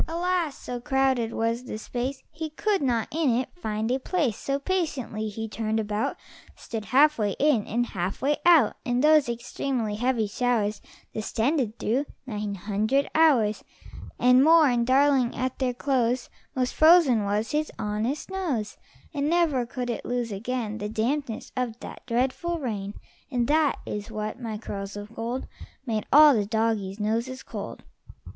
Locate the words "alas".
0.07-0.57